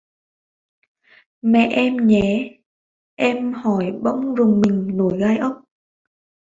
[1.41, 2.57] Mẹ em nhé
[3.15, 5.63] Em hỏi mà bỗng rùng mình nổi gai ốc